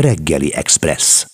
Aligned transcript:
Reggeli 0.00 0.54
Express. 0.54 1.26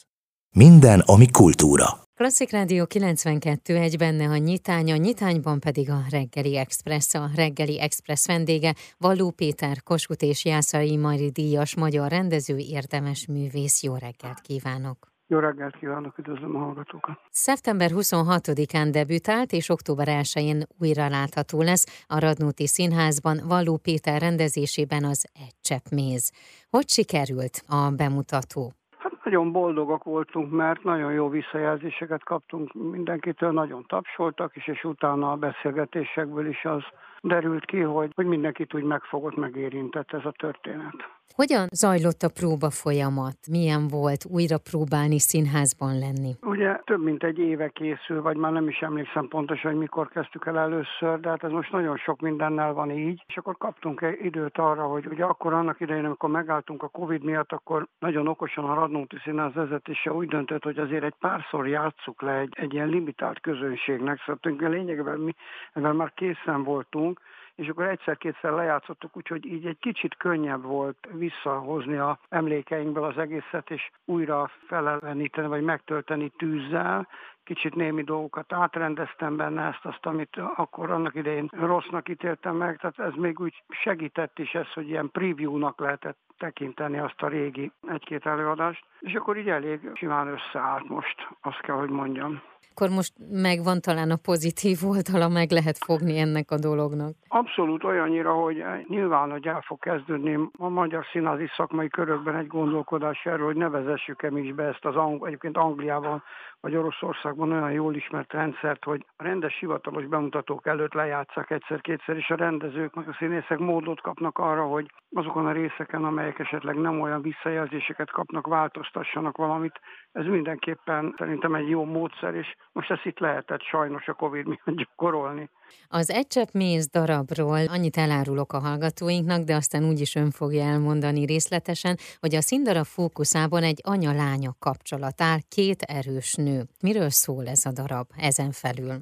Minden, 0.55 1.01
ami 1.01 1.31
kultúra. 1.31 1.87
Klasszik 2.15 2.51
Rádió 2.51 2.87
92 2.87 3.77
egy 3.77 3.97
benne 3.97 4.29
a 4.29 4.37
nyitány, 4.37 4.93
a 4.93 4.97
nyitányban 4.97 5.61
pedig 5.61 5.91
a 5.91 6.05
Reggeli 6.11 6.57
Express, 6.57 7.15
a 7.15 7.31
Reggeli 7.35 7.81
Express 7.81 8.27
vendége, 8.27 8.75
Valló 8.99 9.31
Péter, 9.31 9.83
Kossuth 9.83 10.25
és 10.25 10.45
Jászai 10.45 10.97
Mari 10.97 11.31
díjas 11.31 11.75
magyar 11.75 12.11
rendező, 12.11 12.57
érdemes 12.57 13.27
művész. 13.27 13.83
Jó 13.83 13.95
reggelt 13.95 14.41
kívánok! 14.41 15.16
Jó 15.29 15.39
reggelt 15.39 15.77
kívánok, 15.77 16.19
üdvözlöm 16.19 16.57
a 16.57 16.59
hallgatókat! 16.59 17.19
Szeptember 17.31 17.91
26-án 17.95 18.89
debütált, 18.93 19.53
és 19.53 19.69
október 19.69 20.07
1-én 20.11 20.63
újra 20.81 21.09
látható 21.09 21.63
lesz 21.63 22.05
a 22.09 22.21
Radnóti 22.21 22.67
Színházban 22.67 23.37
Valló 23.49 23.77
Péter 23.77 24.21
rendezésében 24.21 25.05
az 25.05 25.31
Egy 25.35 25.55
csepp 25.61 25.85
méz. 25.91 26.33
Hogy 26.71 26.89
sikerült 26.89 27.63
a 27.69 27.91
bemutató? 27.97 28.73
Hát 28.99 29.25
nagyon 29.25 29.53
boldogak 29.53 30.05
voltunk, 30.05 30.51
mert 30.51 30.83
nagyon 30.83 31.13
jó 31.13 31.29
visszajelzéseket 31.29 32.25
kaptunk 32.25 32.73
mindenkitől, 32.73 33.53
nagyon 33.53 33.85
tapsoltak 33.89 34.57
is, 34.57 34.69
és 34.69 34.85
utána 34.85 35.31
a 35.31 35.37
beszélgetésekből 35.37 36.49
is 36.49 36.65
az 36.65 36.83
derült 37.21 37.65
ki, 37.65 37.81
hogy, 37.81 38.13
hogy 38.15 38.27
mindenkit 38.27 38.75
úgy 38.75 38.83
megfogott, 38.85 39.37
megérintett 39.37 40.13
ez 40.13 40.25
a 40.25 40.35
történet. 40.37 40.95
Hogyan 41.35 41.67
zajlott 41.73 42.23
a 42.23 42.35
próba 42.41 42.71
folyamat? 42.71 43.37
Milyen 43.51 43.89
volt 43.89 44.23
újra 44.37 44.59
próbálni 44.71 45.19
színházban 45.19 45.99
lenni? 45.99 46.33
Ugye 46.43 46.81
több 46.85 47.03
mint 47.03 47.23
egy 47.25 47.39
éve 47.39 47.69
készül, 47.69 48.23
vagy 48.23 48.37
már 48.37 48.53
nem 48.53 48.69
is 48.69 48.81
emlékszem 48.81 49.29
pontosan, 49.29 49.71
hogy 49.71 49.81
mikor 49.81 50.09
kezdtük 50.09 50.47
el 50.47 50.59
először, 50.59 51.21
de 51.21 51.29
hát 51.29 51.45
ez 51.45 51.51
most 51.51 51.73
nagyon 51.73 51.97
sok 51.97 52.21
mindennel 52.21 52.73
van 52.73 52.91
így, 52.91 53.25
és 53.27 53.37
akkor 53.37 53.57
kaptunk 53.57 54.01
egy 54.01 54.25
időt 54.25 54.59
arra, 54.59 54.87
hogy 54.87 55.07
ugye 55.07 55.25
akkor 55.25 55.53
annak 55.53 55.81
idején, 55.81 56.05
amikor 56.05 56.31
megálltunk 56.31 56.83
a 56.83 56.89
Covid 56.89 57.23
miatt, 57.23 57.53
akkor 57.53 57.87
nagyon 57.99 58.29
okosan 58.29 58.65
a 58.65 58.75
Radnóti 58.75 59.17
Színház 59.25 59.55
vezetése 59.55 60.13
úgy 60.13 60.29
döntött, 60.29 60.63
hogy 60.63 60.79
azért 60.79 61.05
egy 61.05 61.15
párszor 61.21 61.69
játsszuk 61.69 62.23
le 62.23 62.39
egy, 62.39 62.53
egy 62.57 62.75
ilyen 62.75 62.89
limitált 62.89 63.41
közönségnek, 63.41 64.23
szóval 64.27 64.71
lényegében 64.71 65.19
mi 65.19 65.35
ezzel 65.73 65.93
már 65.93 66.13
készen 66.15 66.63
voltunk, 66.63 67.21
és 67.57 67.69
akkor 67.69 67.85
egyszer-kétszer 67.87 68.53
lejátszottuk, 68.53 69.17
úgyhogy 69.17 69.47
így 69.47 69.67
egy 69.67 69.79
kicsit 69.79 70.17
könnyebb 70.17 70.63
volt 70.63 71.09
visszahozni 71.13 71.97
a 71.97 72.19
emlékeinkből 72.29 73.05
az 73.05 73.19
egészet, 73.19 73.71
és 73.71 73.91
újra 74.05 74.51
feleleníteni, 74.67 75.49
vagy 75.49 75.63
megtölteni 75.63 76.29
tűzzel, 76.29 77.09
kicsit 77.47 77.75
némi 77.75 78.03
dolgokat 78.03 78.53
átrendeztem 78.53 79.37
benne 79.37 79.63
ezt, 79.63 79.85
azt, 79.85 80.07
amit 80.07 80.37
akkor 80.57 80.91
annak 80.91 81.15
idején 81.15 81.49
rossznak 81.53 82.09
ítéltem 82.09 82.57
meg, 82.57 82.79
tehát 82.79 82.99
ez 82.99 83.21
még 83.21 83.41
úgy 83.41 83.63
segített 83.69 84.39
is 84.39 84.53
ez, 84.55 84.73
hogy 84.73 84.89
ilyen 84.89 85.11
preview-nak 85.13 85.81
lehetett 85.81 86.19
tekinteni 86.39 86.99
azt 86.99 87.23
a 87.23 87.29
régi 87.29 87.73
egy-két 87.89 88.27
előadást, 88.27 88.85
és 89.01 89.15
akkor 89.15 89.37
így 89.37 89.49
elég 89.49 89.91
simán 89.95 90.27
összeállt 90.29 90.89
most, 90.89 91.29
azt 91.41 91.61
kell, 91.61 91.77
hogy 91.77 91.91
mondjam. 91.91 92.43
Akkor 92.79 92.89
most 92.91 93.13
megvan 93.31 93.81
talán 93.81 94.11
a 94.11 94.17
pozitív 94.23 94.79
oldala, 94.85 95.29
meg 95.29 95.51
lehet 95.51 95.79
fogni 95.79 96.19
ennek 96.19 96.51
a 96.51 96.59
dolognak. 96.59 97.13
Abszolút 97.29 97.85
olyannyira, 97.85 98.33
hogy 98.33 98.65
nyilván, 98.89 99.31
hogy 99.31 99.47
el 99.47 99.61
fog 99.67 99.79
kezdődni. 99.79 100.39
A 100.59 100.69
magyar 100.69 101.05
színházi 101.13 101.47
szakmai 101.57 101.89
körökben 101.89 102.37
egy 102.37 102.47
gondolkodás 102.47 103.25
erről, 103.25 103.47
hogy 103.47 103.57
nevezessük-e 103.57 104.31
mi 104.31 104.41
is 104.41 104.55
be 104.55 104.65
ezt 104.65 104.85
az 104.85 104.95
egyébként 105.21 105.57
Angliában 105.57 106.23
vagy 106.61 106.77
Oroszországban 106.77 107.36
olyan 107.39 107.73
jól 107.73 107.95
ismert 107.95 108.33
rendszert, 108.33 108.85
hogy 108.85 109.07
a 109.17 109.23
rendes 109.23 109.59
hivatalos 109.59 110.07
bemutatók 110.07 110.67
előtt 110.67 110.93
lejátszák 110.93 111.51
egyszer-kétszer, 111.51 112.17
és 112.17 112.31
a 112.31 112.35
rendezők, 112.35 112.95
meg 112.95 113.09
a 113.09 113.17
színészek 113.19 113.59
módot 113.59 114.01
kapnak 114.01 114.39
arra, 114.39 114.65
hogy 114.67 114.91
azokon 115.15 115.47
a 115.47 115.53
részeken, 115.53 116.05
amelyek 116.05 116.39
esetleg 116.39 116.77
nem 116.77 117.01
olyan 117.01 117.23
visszajelzéseket 117.23 118.11
kapnak, 118.11 118.47
változtassanak 118.47 119.37
valamit. 119.37 119.81
Ez 120.13 120.25
mindenképpen 120.25 121.15
szerintem 121.19 121.55
egy 121.55 121.69
jó 121.69 121.85
módszer, 121.85 122.35
és 122.35 122.57
most 122.73 122.91
ezt 122.91 123.05
itt 123.05 123.19
lehetett 123.19 123.63
sajnos 123.63 124.09
a 124.09 124.13
Covid 124.13 124.47
miatt 124.47 124.77
gyakorolni. 124.77 125.51
Az 125.89 126.11
Egy 126.11 126.27
csepp 126.27 126.53
méz 126.53 126.89
darabról 126.91 127.67
annyit 127.69 127.97
elárulok 127.97 128.53
a 128.53 128.59
hallgatóinknak, 128.59 129.45
de 129.45 129.55
aztán 129.55 129.85
úgyis 129.85 130.15
ön 130.15 130.31
fogja 130.31 130.65
elmondani 130.65 131.25
részletesen, 131.25 131.97
hogy 132.21 132.35
a 132.35 132.41
színdarab 132.41 132.85
fókuszában 132.85 133.63
egy 133.63 133.81
anya-lánya 133.85 134.51
kapcsolat 134.59 135.21
áll, 135.21 135.39
két 135.49 135.83
erős 135.83 136.35
nő. 136.35 136.63
Miről 136.83 137.11
szól 137.11 137.26
ez 137.47 137.67
a 137.67 137.73
darab 137.73 138.07
ezen 138.17 138.51
felül? 138.51 138.97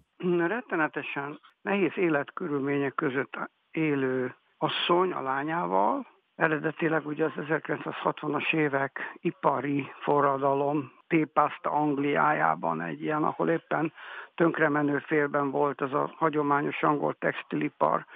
Rettenetesen 0.46 1.40
nehéz 1.62 1.92
életkörülmények 1.94 2.94
között 2.94 3.38
élő 3.70 4.34
asszony 4.58 5.12
a 5.12 5.22
lányával, 5.22 6.12
Eredetileg 6.36 7.06
ugye 7.06 7.24
az 7.24 7.32
1960-as 7.36 8.52
évek 8.52 9.16
ipari 9.20 9.86
forradalom 10.00 10.92
tépázta 11.06 11.70
Angliájában 11.70 12.80
egy 12.80 13.02
ilyen, 13.02 13.24
ahol 13.24 13.48
éppen 13.48 13.92
tönkremenő 14.34 14.98
félben 14.98 15.50
volt 15.50 15.80
az 15.80 15.92
a 15.92 16.12
hagyományos 16.16 16.82
angol 16.82 17.14
textilipar, 17.18 18.06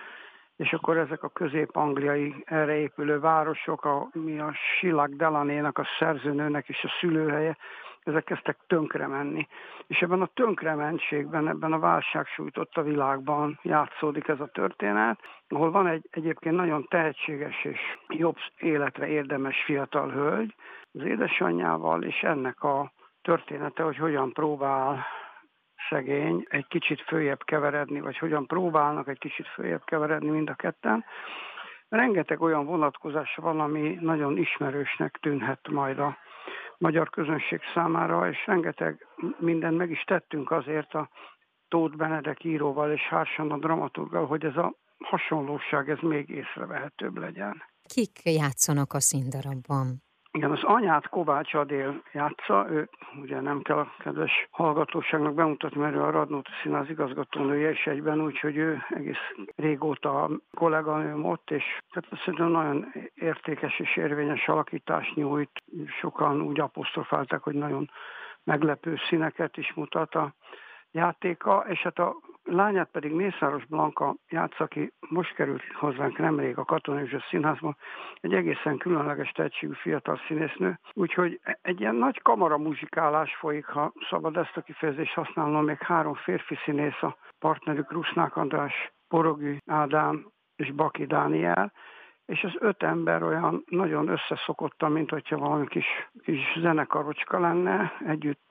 és 0.57 0.73
akkor 0.73 0.97
ezek 0.97 1.23
a 1.23 1.29
közép-angliai 1.29 2.43
erre 2.45 2.77
épülő 2.77 3.21
városok, 3.21 3.85
a, 3.85 4.09
mi 4.13 4.39
a 4.39 4.53
Silag 4.79 5.17
Delanének, 5.17 5.79
a 5.79 5.87
szerzőnőnek 5.99 6.69
és 6.69 6.85
a 6.85 6.97
szülőhelye, 7.01 7.57
ezek 8.09 8.25
kezdtek 8.25 8.57
tönkre 8.67 9.07
menni. 9.07 9.47
És 9.87 10.01
ebben 10.01 10.21
a 10.21 10.31
tönkrementségben, 10.35 11.49
ebben 11.49 11.73
a 11.73 11.79
válság 11.79 12.27
sújtotta 12.27 12.83
világban 12.83 13.59
játszódik 13.63 14.29
ez 14.29 14.41
a 14.41 14.47
történet, 14.47 15.19
ahol 15.49 15.71
van 15.71 15.87
egy 15.87 16.09
egyébként 16.11 16.57
nagyon 16.57 16.87
tehetséges 16.89 17.65
és 17.65 17.81
jobb 18.09 18.37
életre 18.59 19.07
érdemes 19.07 19.63
fiatal 19.65 20.11
hölgy, 20.11 20.55
az 20.93 21.05
édesanyjával, 21.05 22.03
és 22.03 22.23
ennek 22.23 22.63
a 22.63 22.93
története, 23.23 23.83
hogy 23.83 23.97
hogyan 23.97 24.33
próbál 24.33 25.05
szegény 25.89 26.47
egy 26.49 26.67
kicsit 26.67 27.01
följebb 27.01 27.45
keveredni, 27.45 28.01
vagy 28.01 28.19
hogyan 28.19 28.47
próbálnak 28.47 29.09
egy 29.09 29.19
kicsit 29.19 29.47
följebb 29.47 29.85
keveredni 29.85 30.31
mind 30.31 30.51
a 30.51 30.55
ketten. 30.55 31.05
Rengeteg 31.89 32.43
olyan 32.43 32.65
vonatkozása 32.65 33.43
van, 33.43 33.61
ami 33.61 33.99
nagyon 34.01 34.37
ismerősnek 34.37 35.19
tűnhet 35.21 35.69
majd 35.69 35.99
a 35.99 36.17
magyar 36.79 37.11
közönség 37.11 37.61
számára, 37.75 38.29
és 38.31 38.47
rengeteg 38.47 39.07
mindent 39.39 39.77
meg 39.77 39.91
is 39.91 40.03
tettünk 40.03 40.51
azért 40.51 40.95
a 40.95 41.09
Tóth 41.69 41.97
Benedek 41.97 42.45
íróval 42.45 42.93
és 42.93 43.03
Hársan 43.03 43.51
a 43.51 43.59
dramaturgal, 43.59 44.27
hogy 44.27 44.45
ez 44.45 44.57
a 44.57 44.75
hasonlóság 44.99 45.91
ez 45.91 45.99
még 46.01 46.29
észrevehetőbb 46.29 47.17
legyen. 47.17 47.63
Kik 47.95 48.21
játszanak 48.25 48.93
a 48.93 49.01
színdarabban? 49.01 50.03
Igen, 50.39 50.51
az 50.51 50.65
anyát 50.65 51.09
Kovács 51.09 51.55
Adél 51.55 52.03
játsza, 52.13 52.67
ő 52.71 52.89
ugye 53.21 53.41
nem 53.41 53.63
kell 53.63 53.79
a 53.79 53.93
kedves 53.99 54.49
hallgatóságnak 54.51 55.35
bemutatni, 55.35 55.81
mert 55.81 55.95
ő 55.95 56.03
a 56.03 56.11
Radnóti 56.11 56.51
Színház 56.63 56.91
igazgatónője 56.91 57.71
is 57.71 57.87
egyben, 57.87 58.21
úgyhogy 58.21 58.57
ő 58.57 58.83
egész 58.89 59.35
régóta 59.57 60.23
a 60.23 60.31
kolléganőm 60.55 61.25
ott, 61.25 61.51
és 61.51 61.65
tehát 61.91 62.23
szerintem 62.25 62.49
nagyon 62.49 62.93
értékes 63.15 63.79
és 63.79 63.97
érvényes 63.97 64.49
alakítást 64.49 65.15
nyújt. 65.15 65.63
Sokan 66.01 66.41
úgy 66.41 66.61
apostrofálták, 66.61 67.43
hogy 67.43 67.55
nagyon 67.55 67.91
meglepő 68.45 68.97
színeket 69.09 69.57
is 69.57 69.73
mutat 69.75 70.15
a 70.15 70.35
játéka, 70.91 71.65
és 71.69 71.83
hát 71.83 71.99
a 71.99 72.17
lányát 72.51 72.91
pedig 72.91 73.13
Mészáros 73.13 73.65
Blanka 73.65 74.15
játsz, 74.29 74.61
aki 74.61 74.93
most 75.09 75.35
került 75.35 75.63
hozzánk 75.73 76.19
nemrég 76.19 76.59
a 76.59 76.65
Katona 76.65 76.99
József 76.99 77.29
Színházban, 77.29 77.77
egy 78.21 78.35
egészen 78.35 78.77
különleges 78.79 79.31
tehetségű 79.31 79.73
fiatal 79.73 80.21
színésznő, 80.27 80.79
úgyhogy 80.93 81.41
egy 81.63 81.81
ilyen 81.81 81.95
nagy 81.95 82.23
kamara 82.23 82.59
muzsikálás 82.59 83.35
folyik, 83.35 83.67
ha 83.67 83.93
szabad 84.11 84.37
ezt 84.37 84.57
a 84.57 84.61
kifejezést 84.61 85.13
használnom, 85.13 85.65
még 85.65 85.79
három 85.79 86.15
férfi 86.15 86.59
színész, 86.65 87.03
a 87.03 87.17
partnerük 87.39 87.93
Rusznák 87.93 88.37
András, 88.37 88.93
Porogű 89.09 89.57
Ádám 89.67 90.27
és 90.57 90.73
Baki 90.73 91.07
Dániel, 91.07 91.73
és 92.29 92.45
az 92.45 92.53
öt 92.59 92.83
ember 92.83 93.23
olyan 93.23 93.65
nagyon 93.67 94.09
összeszokottan, 94.09 94.93
mint 94.93 95.11
hogyha 95.11 95.39
valami 95.39 95.67
kis, 95.67 95.87
kis 96.25 96.59
zenekarocska 96.61 97.41
lenne, 97.41 97.93
együtt 98.07 98.47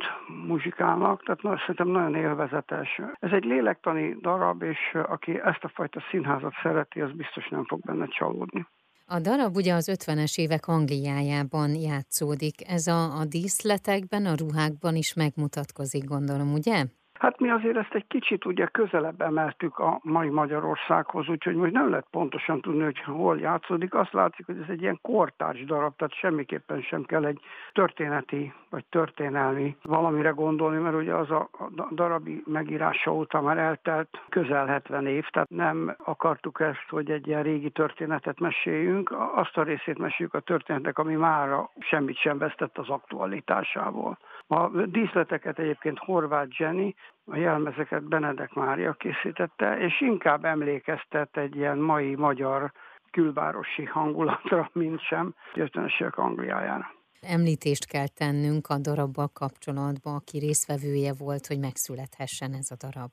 muzsikálnak, 0.47 1.23
tehát 1.23 1.41
na, 1.41 1.57
szerintem 1.59 1.87
nagyon 1.87 2.15
élvezetes. 2.15 3.01
Ez 3.19 3.31
egy 3.31 3.43
lélektani 3.43 4.17
darab, 4.21 4.63
és 4.63 4.97
aki 5.07 5.39
ezt 5.39 5.63
a 5.63 5.67
fajta 5.67 6.01
színházat 6.09 6.53
szereti, 6.61 7.01
az 7.01 7.11
biztos 7.11 7.47
nem 7.49 7.65
fog 7.65 7.79
benne 7.79 8.07
csalódni. 8.07 8.67
A 9.05 9.19
darab 9.19 9.55
ugye 9.55 9.73
az 9.73 9.91
50-es 9.93 10.37
évek 10.37 10.67
Angliájában 10.67 11.75
játszódik. 11.75 12.69
Ez 12.69 12.87
a, 12.87 13.19
a 13.19 13.25
díszletekben, 13.25 14.25
a 14.25 14.35
ruhákban 14.35 14.95
is 14.95 15.13
megmutatkozik, 15.13 16.03
gondolom, 16.03 16.53
ugye? 16.53 16.85
Hát 17.19 17.39
mi 17.39 17.49
azért 17.49 17.77
ezt 17.77 17.93
egy 17.93 18.07
kicsit 18.07 18.45
ugye 18.45 18.65
közelebb 18.65 19.21
emeltük 19.21 19.79
a 19.79 19.99
mai 20.03 20.29
Magyarországhoz, 20.29 21.29
úgyhogy 21.29 21.55
most 21.55 21.71
nem 21.71 21.89
lehet 21.89 22.07
pontosan 22.11 22.61
tudni, 22.61 22.83
hogy 22.83 22.99
hol 22.99 23.39
játszódik. 23.39 23.93
Azt 23.93 24.13
látszik, 24.13 24.45
hogy 24.45 24.59
ez 24.61 24.69
egy 24.69 24.81
ilyen 24.81 24.99
kortárs 25.01 25.65
darab, 25.65 25.95
tehát 25.95 26.13
semmiképpen 26.13 26.81
sem 26.81 27.03
kell 27.03 27.25
egy 27.25 27.39
történeti 27.73 28.53
vagy 28.69 28.85
történelmi 28.85 29.75
valamire 29.83 30.29
gondolni, 30.29 30.77
mert 30.77 30.95
ugye 30.95 31.13
az 31.13 31.31
a 31.31 31.49
darabi 31.91 32.43
megírása 32.45 33.13
óta 33.13 33.41
már 33.41 33.57
eltelt 33.57 34.21
közel 34.29 34.65
70 34.65 35.07
év, 35.07 35.25
tehát 35.29 35.49
nem 35.49 35.95
akartuk 36.03 36.59
ezt, 36.59 36.85
hogy 36.89 37.11
egy 37.11 37.27
ilyen 37.27 37.43
régi 37.43 37.69
történetet 37.69 38.39
meséljünk, 38.39 39.15
azt 39.35 39.57
a 39.57 39.63
részét 39.63 39.97
meséljük 39.97 40.33
a 40.33 40.39
történetnek, 40.39 40.97
ami 40.97 41.15
már 41.15 41.49
semmit 41.79 42.17
sem 42.17 42.37
vesztett 42.37 42.77
az 42.77 42.89
aktualitásából. 42.89 44.17
A 44.47 44.67
díszleteket 44.69 45.59
egyébként 45.59 45.99
Horváth 45.99 46.59
Jenny, 46.59 46.95
a 47.25 47.35
jelmezeket 47.35 48.03
Benedek 48.03 48.53
Mária 48.53 48.93
készítette, 48.93 49.77
és 49.79 50.01
inkább 50.01 50.45
emlékeztet 50.45 51.37
egy 51.37 51.55
ilyen 51.55 51.77
mai 51.77 52.15
magyar 52.15 52.71
külvárosi 53.11 53.85
hangulatra, 53.85 54.69
mint 54.73 55.01
sem 55.01 55.33
50-es 55.53 56.13
Angliájára. 56.13 56.95
Említést 57.21 57.87
kell 57.87 58.07
tennünk 58.07 58.67
a 58.67 58.77
darabbal 58.77 59.29
kapcsolatban, 59.33 60.15
aki 60.15 60.37
részvevője 60.37 61.13
volt, 61.19 61.47
hogy 61.47 61.59
megszülethessen 61.59 62.53
ez 62.53 62.71
a 62.71 62.75
darab. 62.85 63.11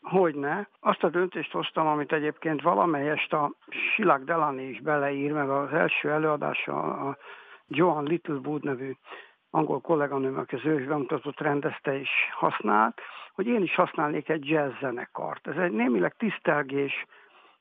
Hogyne. 0.00 0.68
Azt 0.80 1.02
a 1.02 1.08
döntést 1.08 1.52
hoztam, 1.52 1.86
amit 1.86 2.12
egyébként 2.12 2.62
valamelyest 2.62 3.32
a 3.32 3.52
Silag 3.68 4.24
Delani 4.24 4.68
is 4.68 4.80
beleír, 4.80 5.32
meg 5.32 5.50
az 5.50 5.72
első 5.72 6.10
előadása 6.10 6.82
a 6.82 7.16
Johan 7.66 8.04
Littlewood 8.04 8.64
nevű 8.64 8.92
angol 9.50 9.80
kolléganőm, 9.80 10.38
aki 10.38 10.54
az 10.54 10.64
ő 10.64 10.86
bemutatót 10.86 11.40
rendezte 11.40 11.98
és 11.98 12.10
használt, 12.32 13.00
hogy 13.34 13.46
én 13.46 13.62
is 13.62 13.74
használnék 13.74 14.28
egy 14.28 14.48
jazz 14.48 14.72
zenekart. 14.80 15.46
Ez 15.46 15.56
egy 15.56 15.72
némileg 15.72 16.16
tisztelgés 16.16 17.06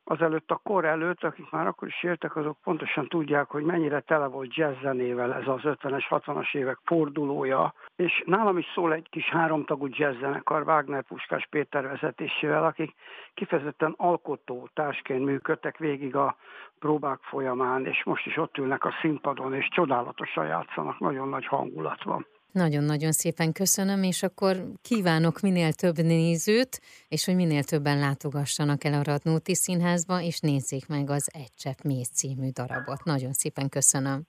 azelőtt 0.10 0.52
a 0.52 0.62
kor 0.64 0.86
előtt, 0.86 1.24
akik 1.24 1.52
már 1.52 1.68
akkor 1.68 1.88
is 1.88 2.04
éltek, 2.04 2.36
azok 2.36 2.58
pontosan 2.64 3.08
tudják, 3.08 3.50
hogy 3.50 3.64
mennyire 3.64 4.00
tele 4.00 4.26
volt 4.26 4.56
jazzzenével 4.56 5.34
ez 5.34 5.48
az 5.48 5.62
50-es, 5.64 6.06
60-as 6.10 6.56
évek 6.56 6.78
fordulója, 6.84 7.74
és 7.96 8.24
nálam 8.26 8.58
is 8.58 8.66
szól 8.74 8.94
egy 8.94 9.10
kis 9.10 9.30
háromtagú 9.30 9.88
jazzzenekar 9.90 10.62
Wagner 10.62 11.04
Puskás 11.04 11.48
Péter 11.50 11.88
vezetésével, 11.88 12.66
akik 12.66 12.96
kifejezetten 13.34 13.94
alkotó 13.98 14.70
társként 14.74 15.26
működtek 15.26 15.78
végig 15.78 16.16
a 16.16 16.36
próbák 16.80 17.20
folyamán, 17.22 17.86
és 17.86 18.04
most 18.04 18.26
is 18.26 18.38
ott 18.38 18.58
ülnek 18.58 18.86
a 18.86 18.94
színpadon, 19.02 19.54
és 19.54 19.68
csodálatosan 19.68 20.46
játszanak, 20.46 21.00
nagyon 21.00 21.30
nagy 21.30 21.46
hangulat 21.46 22.04
van. 22.04 22.26
Nagyon-nagyon 22.52 23.12
szépen 23.12 23.52
köszönöm, 23.52 24.04
és 24.04 24.24
akkor 24.24 24.72
kívánok 24.82 25.40
minél 25.40 25.74
több 25.74 25.98
nézőt, 25.98 26.82
és 27.08 27.26
hogy 27.26 27.36
minél 27.36 27.64
többen 27.64 28.00
látogassanak 28.00 28.84
el 28.84 28.94
a 28.94 29.04
Radnóti 29.04 29.56
Színházba, 29.56 30.22
és 30.22 30.40
nézzék 30.40 30.88
meg 30.88 31.10
az 31.10 31.30
Egy 31.34 31.54
Csepp 31.58 31.82
Mész 31.84 32.10
című 32.10 32.50
darabot. 32.50 33.04
Nagyon 33.04 33.34
szépen 33.34 33.70
köszönöm. 33.70 34.22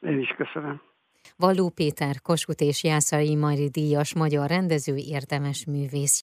Én 0.00 0.18
is 0.18 0.34
köszönöm. 0.36 0.80
Valló 1.36 1.68
Péter, 1.68 2.20
Kossuth 2.20 2.62
és 2.62 2.84
Jászai 2.84 3.34
Mari 3.34 3.68
díjas 3.68 4.14
magyar 4.14 4.48
rendező, 4.48 4.96
érdemes 4.96 5.64
művész 5.64 6.20